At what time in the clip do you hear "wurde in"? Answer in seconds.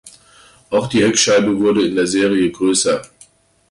1.59-1.95